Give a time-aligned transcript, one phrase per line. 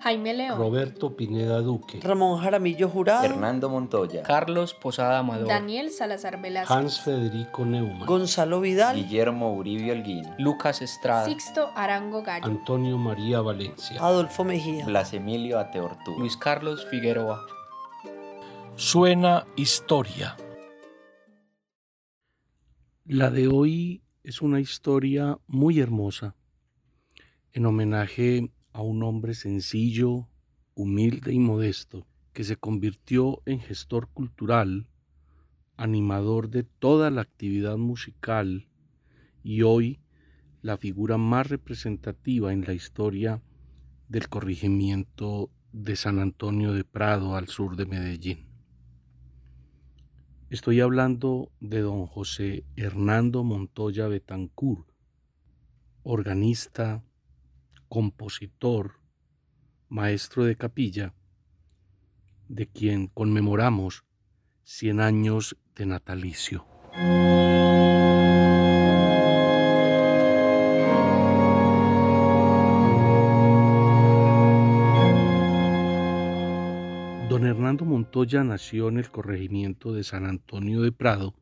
[0.00, 6.40] Jaime León, Roberto Pineda Duque, Ramón Jaramillo Jurado, Hernando Montoya, Carlos Posada Amador, Daniel Salazar
[6.40, 12.96] Velázquez, Hans Federico Neumann, Gonzalo Vidal, Guillermo Uribe Holguín, Lucas Estrada, Sixto Arango Gallo, Antonio
[12.96, 14.00] María Valencia.
[14.00, 14.86] Adolfo Mejía.
[14.86, 17.44] Blas Emilio Ateortú, Luis Carlos Figueroa.
[18.76, 20.36] Suena historia.
[23.04, 26.36] La de hoy es una historia muy hermosa,
[27.52, 30.28] en homenaje a un hombre sencillo,
[30.74, 34.88] humilde y modesto, que se convirtió en gestor cultural,
[35.76, 38.68] animador de toda la actividad musical
[39.42, 40.00] y hoy
[40.62, 43.42] la figura más representativa en la historia
[44.08, 48.46] del corregimiento de San Antonio de Prado al sur de Medellín.
[50.50, 54.86] Estoy hablando de don José Hernando Montoya Betancur,
[56.02, 57.04] organista,
[57.88, 59.00] compositor,
[59.88, 61.14] maestro de capilla,
[62.48, 64.04] de quien conmemoramos
[64.64, 66.66] 100 años de natalicio.
[77.28, 81.34] Don Hernando Montoya nació en el corregimiento de San Antonio de Prado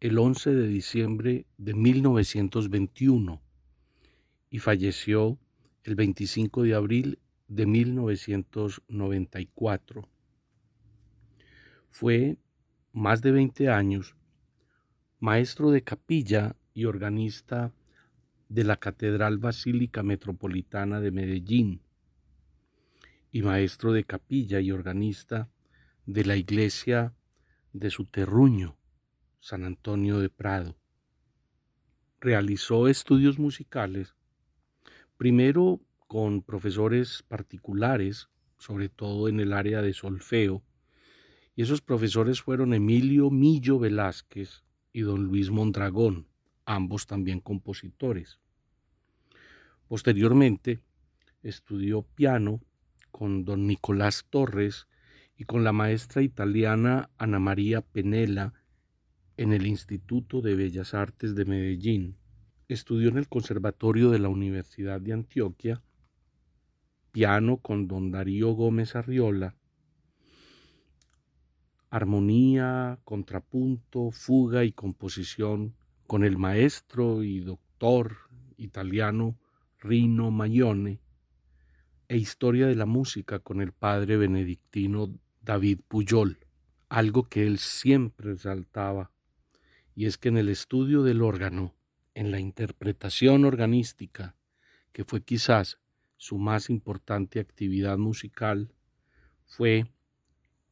[0.00, 3.40] el 11 de diciembre de 1921
[4.50, 5.38] y falleció
[5.86, 10.08] el 25 de abril de 1994.
[11.90, 12.38] Fue
[12.92, 14.16] más de 20 años
[15.20, 17.72] maestro de capilla y organista
[18.48, 21.82] de la Catedral Basílica Metropolitana de Medellín
[23.30, 25.48] y maestro de capilla y organista
[26.04, 27.14] de la iglesia
[27.72, 28.76] de su terruño,
[29.38, 30.76] San Antonio de Prado.
[32.20, 34.15] Realizó estudios musicales,
[35.16, 38.28] primero con profesores particulares,
[38.58, 40.62] sobre todo en el área de solfeo,
[41.54, 44.62] y esos profesores fueron Emilio Millo Velázquez
[44.92, 46.28] y don Luis Mondragón,
[46.64, 48.38] ambos también compositores.
[49.88, 50.80] Posteriormente,
[51.42, 52.60] estudió piano
[53.10, 54.86] con don Nicolás Torres
[55.36, 58.52] y con la maestra italiana Ana María Penela
[59.36, 62.16] en el Instituto de Bellas Artes de Medellín.
[62.68, 65.84] Estudió en el Conservatorio de la Universidad de Antioquia,
[67.12, 69.54] piano con don Darío Gómez Arriola,
[71.90, 75.76] armonía, contrapunto, fuga y composición
[76.08, 78.16] con el maestro y doctor
[78.56, 79.38] italiano
[79.78, 81.00] Rino Maglione,
[82.08, 86.38] e historia de la música con el padre benedictino David Puyol,
[86.88, 89.12] algo que él siempre resaltaba,
[89.94, 91.75] y es que en el estudio del órgano,
[92.16, 94.34] en la interpretación organística,
[94.92, 95.78] que fue quizás
[96.16, 98.72] su más importante actividad musical,
[99.44, 99.84] fue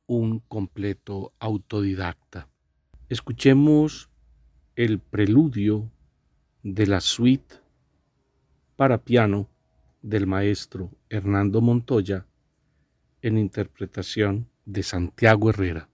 [0.06, 2.48] un completo autodidacta.
[3.10, 4.08] Escuchemos
[4.74, 5.92] el preludio
[6.62, 7.56] de la suite
[8.74, 9.50] para piano
[10.00, 12.26] del maestro Hernando Montoya
[13.20, 15.90] en interpretación de Santiago Herrera.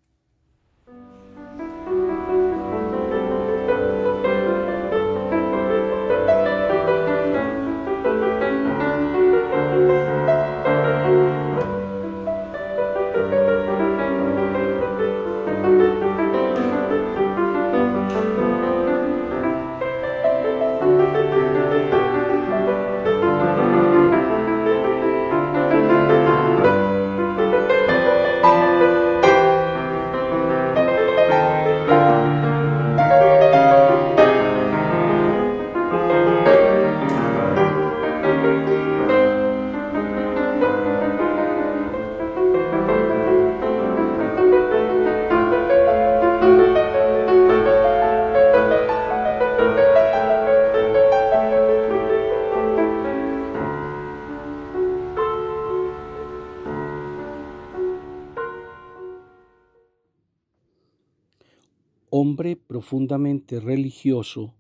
[62.11, 64.55] Hombre profundamente religioso,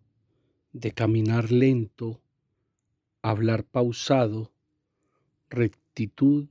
[0.72, 2.22] de caminar lento,
[3.22, 4.52] hablar pausado,
[5.48, 6.48] rectitud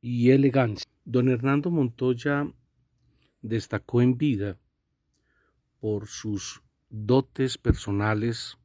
[0.00, 0.90] y elegancia.
[1.04, 2.50] Don Hernando Montoya
[3.42, 4.58] destacó en vida
[5.80, 8.56] por sus dotes personales,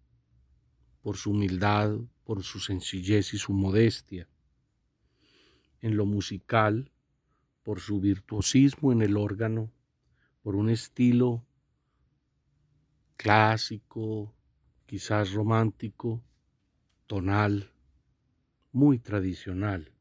[1.02, 4.30] por su humildad, por su sencillez y su modestia.
[5.82, 6.92] En lo musical,
[7.62, 9.70] por su virtuosismo en el órgano,
[10.42, 11.46] por un estilo
[13.18, 14.34] clásico,
[14.86, 16.24] quizás romántico,
[17.08, 17.72] tonal,
[18.72, 19.92] muy tradicional.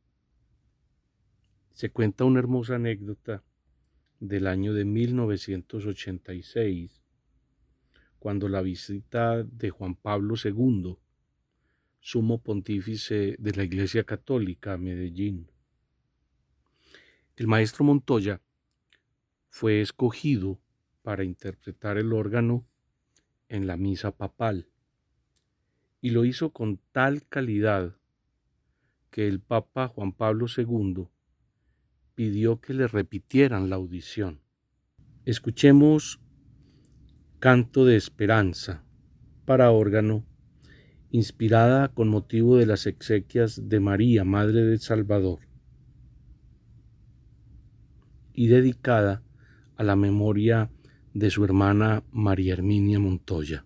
[1.72, 3.42] Se cuenta una hermosa anécdota
[4.20, 7.02] del año de 1986,
[8.18, 10.96] cuando la visita de Juan Pablo II,
[12.00, 15.50] sumo pontífice de la Iglesia Católica a Medellín.
[17.36, 18.42] El maestro Montoya
[19.48, 20.60] fue escogido
[21.02, 22.66] para interpretar el órgano
[23.52, 24.66] en la misa papal
[26.00, 27.94] y lo hizo con tal calidad
[29.10, 31.08] que el Papa Juan Pablo II
[32.14, 34.40] pidió que le repitieran la audición.
[35.26, 36.20] Escuchemos
[37.38, 38.84] Canto de Esperanza
[39.44, 40.25] para órgano,
[41.10, 45.40] inspirada con motivo de las exequias de María, Madre del Salvador,
[48.32, 49.22] y dedicada
[49.76, 50.70] a la memoria
[51.14, 53.64] de su hermana María Herminia Montoya.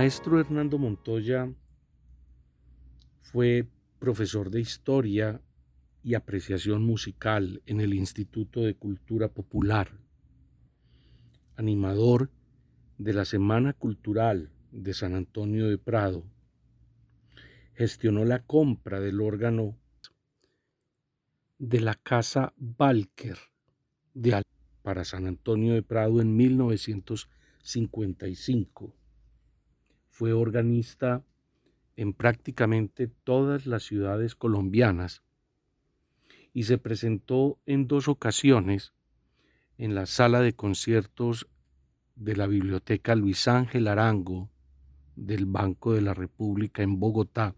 [0.00, 1.52] Maestro Hernando Montoya
[3.20, 3.68] fue
[3.98, 5.42] profesor de historia
[6.02, 9.90] y apreciación musical en el Instituto de Cultura Popular,
[11.54, 12.30] animador
[12.96, 16.24] de la Semana Cultural de San Antonio de Prado,
[17.74, 19.76] gestionó la compra del órgano
[21.58, 23.36] de la Casa Balker
[24.14, 24.42] de
[24.80, 28.94] para San Antonio de Prado en 1955
[30.20, 31.24] fue organista
[31.96, 35.22] en prácticamente todas las ciudades colombianas
[36.52, 38.92] y se presentó en dos ocasiones
[39.78, 41.48] en la sala de conciertos
[42.16, 44.50] de la Biblioteca Luis Ángel Arango
[45.16, 47.56] del Banco de la República en Bogotá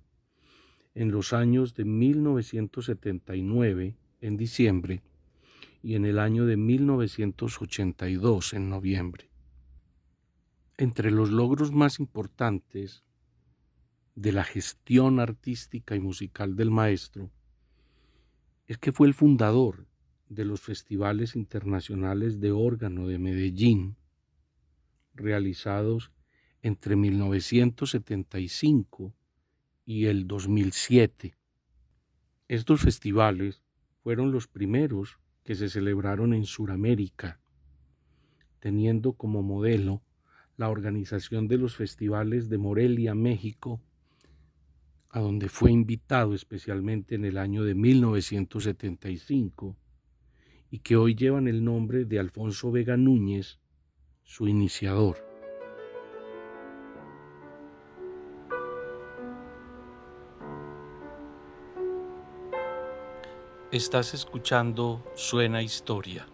[0.95, 5.03] en los años de 1979 en diciembre
[5.83, 9.32] y en el año de 1982 en noviembre.
[10.83, 13.05] Entre los logros más importantes
[14.17, 17.31] de la gestión artística y musical del maestro
[18.67, 19.87] es que fue el fundador
[20.29, 23.95] de los festivales internacionales de órgano de Medellín,
[25.15, 26.11] realizados
[26.63, 29.15] entre 1975
[29.85, 31.37] y el 2007.
[32.49, 33.63] Estos festivales
[34.03, 37.41] fueron los primeros que se celebraron en Sudamérica,
[38.59, 40.03] teniendo como modelo
[40.63, 43.81] la organización de los festivales de Morelia, México,
[45.11, 49.77] a donde fue invitado especialmente en el año de 1975
[50.71, 53.59] y que hoy llevan el nombre de Alfonso Vega Núñez,
[54.23, 55.17] su iniciador.
[63.73, 66.25] Estás escuchando Suena Historia.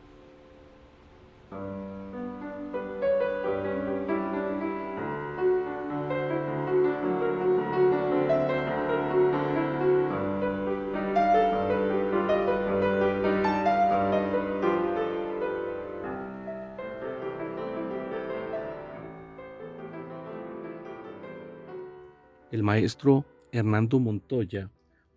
[22.69, 24.71] Maestro Hernando Montoya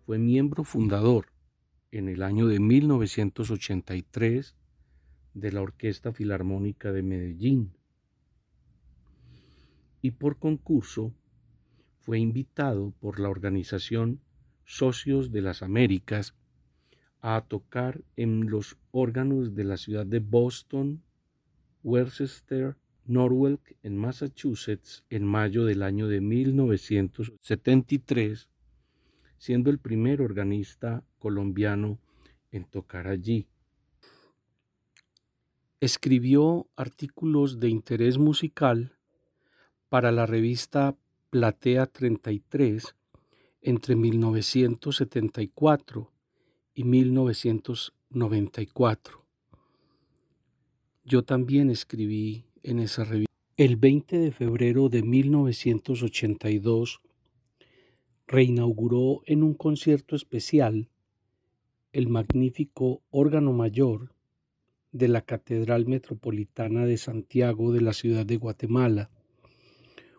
[0.06, 1.26] fue miembro fundador
[1.90, 4.56] en el año de 1983
[5.34, 7.76] de la Orquesta Filarmónica de Medellín.
[10.00, 11.12] Y por concurso
[12.00, 14.22] fue invitado por la organización
[14.64, 16.34] Socios de las Américas
[17.20, 21.02] a tocar en los órganos de la ciudad de Boston,
[21.82, 28.48] Worcester, Norwalk en Massachusetts en mayo del año de 1973,
[29.38, 31.98] siendo el primer organista colombiano
[32.50, 33.48] en tocar allí.
[35.80, 38.96] Escribió artículos de interés musical
[39.88, 40.96] para la revista
[41.30, 42.94] Platea 33
[43.62, 46.12] entre 1974
[46.74, 49.26] y 1994.
[51.04, 53.32] Yo también escribí en esa revista.
[53.56, 57.00] El 20 de febrero de 1982
[58.26, 60.88] reinauguró en un concierto especial
[61.92, 64.14] el magnífico órgano mayor
[64.92, 69.10] de la Catedral Metropolitana de Santiago de la ciudad de Guatemala,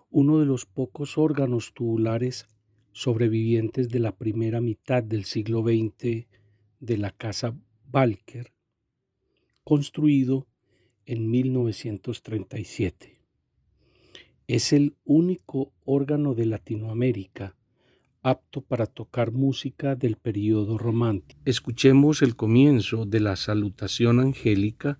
[0.09, 2.47] uno de los pocos órganos tubulares
[2.91, 6.27] sobrevivientes de la primera mitad del siglo XX
[6.79, 7.57] de la Casa
[7.89, 8.53] Balker,
[9.63, 10.47] construido
[11.05, 13.19] en 1937.
[14.48, 17.55] Es el único órgano de Latinoamérica
[18.22, 21.39] apto para tocar música del periodo romántico.
[21.45, 25.00] Escuchemos el comienzo de la salutación angélica,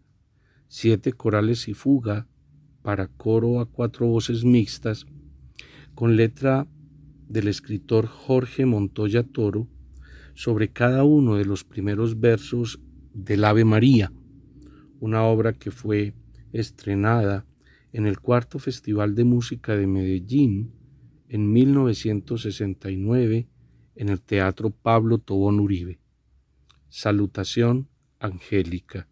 [0.68, 2.28] siete corales y fuga
[2.82, 5.06] para coro a cuatro voces mixtas,
[5.96, 6.68] con letra
[7.28, 9.68] del escritor Jorge Montoya Toro
[10.36, 12.80] sobre cada uno de los primeros versos
[13.14, 14.12] del Ave María,
[15.04, 16.14] una obra que fue
[16.54, 17.46] estrenada
[17.92, 20.72] en el cuarto Festival de Música de Medellín
[21.28, 23.50] en 1969
[23.98, 26.00] en el Teatro Pablo Tobón Uribe.
[26.88, 29.10] Salutación angélica.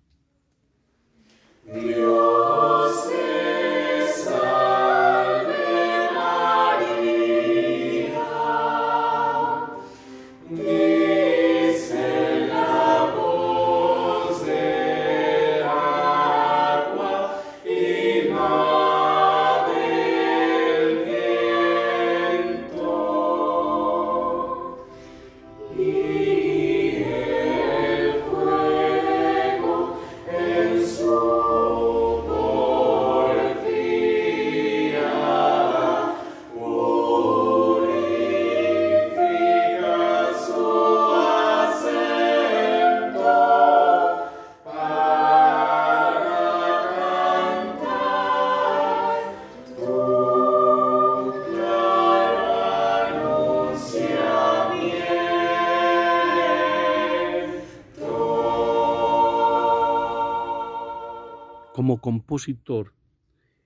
[61.82, 62.94] Como compositor,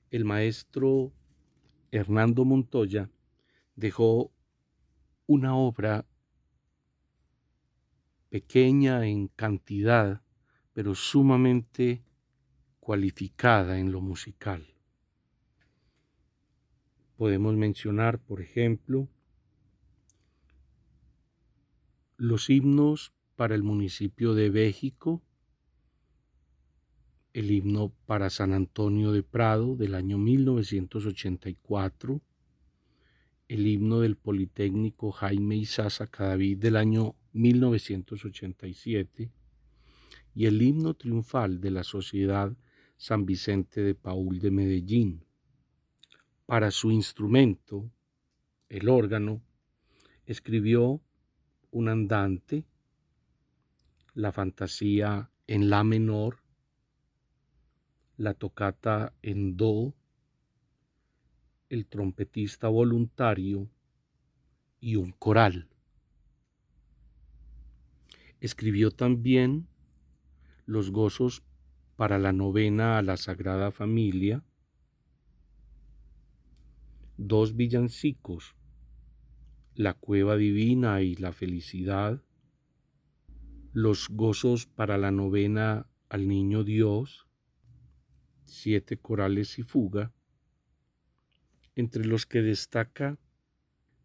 [0.09, 1.11] el maestro
[1.91, 3.11] Hernando Montoya
[3.75, 4.31] dejó
[5.27, 6.07] una obra
[8.29, 10.21] pequeña en cantidad,
[10.71, 12.05] pero sumamente
[12.79, 14.65] cualificada en lo musical.
[17.17, 19.09] Podemos mencionar, por ejemplo,
[22.15, 25.21] los himnos para el municipio de México,
[27.35, 32.21] el himno para San Antonio de Prado del año 1984,
[33.49, 39.29] el himno del Politécnico Jaime Isaza Cadavid del año 1987
[40.33, 42.55] y el himno triunfal de la Sociedad
[42.95, 45.25] San Vicente de Paul de Medellín.
[46.45, 47.91] Para su instrumento,
[48.69, 49.41] el órgano,
[50.25, 51.01] escribió
[51.69, 52.63] un andante,
[54.13, 56.44] la fantasía en la menor,
[58.17, 59.93] la tocata en do,
[61.69, 63.69] el trompetista voluntario
[64.79, 65.69] y un coral.
[68.39, 69.67] Escribió también
[70.65, 71.43] los gozos
[71.95, 74.43] para la novena a la Sagrada Familia,
[77.17, 78.55] dos villancicos,
[79.73, 82.21] la cueva divina y la felicidad,
[83.73, 87.24] los gozos para la novena al Niño Dios,
[88.45, 90.11] siete corales y fuga,
[91.75, 93.17] entre los que destaca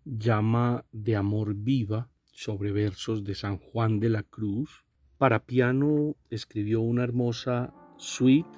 [0.05, 4.85] Llama de Amor Viva sobre versos de San Juan de la Cruz.
[5.19, 8.49] Para piano escribió una hermosa suite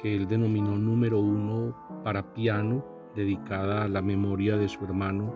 [0.00, 5.34] que él denominó número uno para piano, dedicada a la memoria de su hermano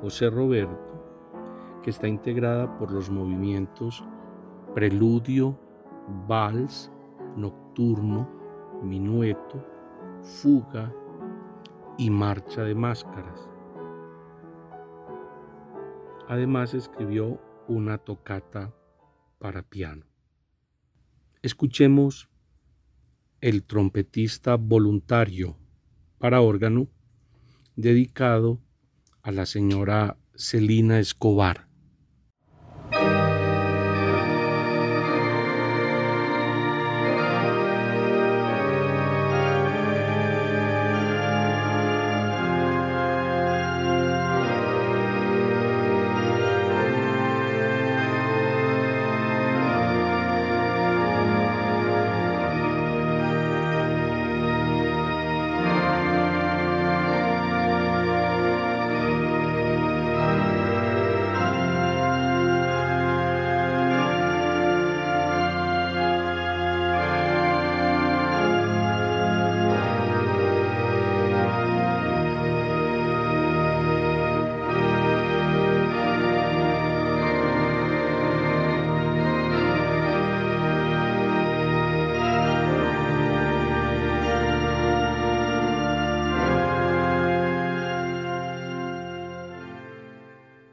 [0.00, 4.04] José Roberto, que está integrada por los movimientos
[4.76, 5.58] preludio,
[6.28, 6.92] vals,
[7.34, 8.28] nocturno,
[8.88, 9.64] minueto,
[10.22, 10.92] fuga
[11.98, 13.48] y marcha de máscaras.
[16.28, 18.74] Además escribió una tocata
[19.38, 20.06] para piano.
[21.42, 22.28] Escuchemos
[23.40, 25.56] el trompetista voluntario
[26.18, 26.88] para órgano
[27.76, 28.60] dedicado
[29.22, 31.65] a la señora Celina Escobar.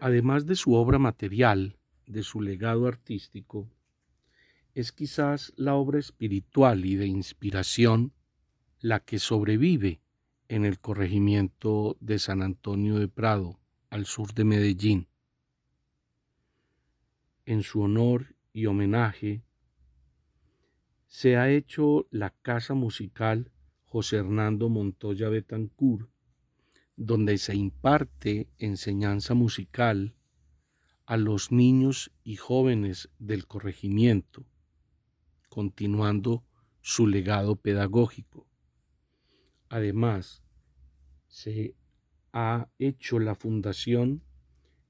[0.03, 3.69] Además de su obra material, de su legado artístico,
[4.73, 8.11] es quizás la obra espiritual y de inspiración
[8.81, 10.01] la que sobrevive
[10.49, 15.07] en el corregimiento de San Antonio de Prado, al sur de Medellín.
[17.45, 19.45] En su honor y homenaje,
[21.07, 23.53] se ha hecho la Casa Musical
[23.85, 26.09] José Hernando Montoya Betancourt,
[26.95, 30.15] donde se imparte enseñanza musical
[31.05, 34.45] a los niños y jóvenes del corregimiento,
[35.49, 36.43] continuando
[36.81, 38.47] su legado pedagógico.
[39.69, 40.43] Además,
[41.27, 41.75] se
[42.31, 44.23] ha hecho la Fundación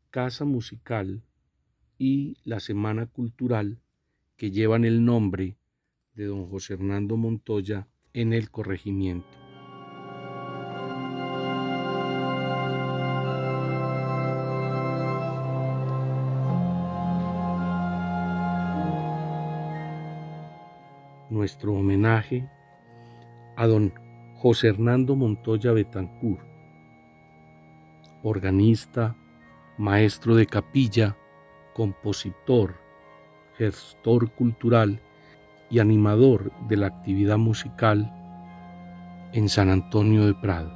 [0.10, 1.24] Casa Musical
[1.98, 3.82] y la Semana Cultural
[4.36, 5.58] que llevan el nombre
[6.16, 9.43] de don José Hernando Montoya en el corregimiento.
[21.34, 22.48] Nuestro homenaje
[23.56, 23.92] a don
[24.36, 26.46] José Hernando Montoya Betancourt,
[28.22, 29.16] organista,
[29.80, 31.18] maestro de capilla,
[31.74, 32.76] compositor,
[33.58, 35.02] gestor cultural
[35.72, 38.14] y animador de la actividad musical
[39.34, 40.72] en San Antonio de Prado,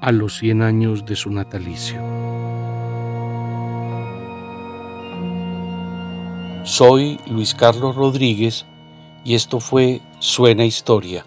[0.00, 2.00] a los 100 años de su natalicio.
[6.62, 8.64] Soy Luis Carlos Rodríguez
[9.26, 11.26] y esto fue Suena Historia.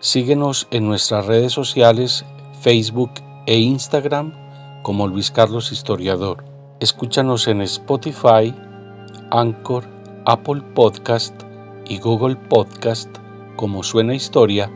[0.00, 2.24] Síguenos en nuestras redes sociales,
[2.60, 3.12] Facebook
[3.46, 4.32] e Instagram
[4.82, 6.44] como Luis Carlos Historiador.
[6.80, 8.52] Escúchanos en Spotify,
[9.30, 9.84] Anchor,
[10.26, 11.40] Apple Podcast
[11.88, 13.08] y Google Podcast
[13.54, 14.68] como Suena Historia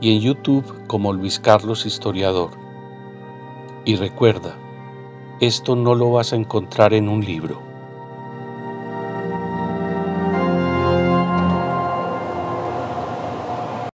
[0.00, 2.52] y en YouTube como Luis Carlos Historiador.
[3.84, 4.56] Y recuerda,
[5.40, 7.71] esto no lo vas a encontrar en un libro.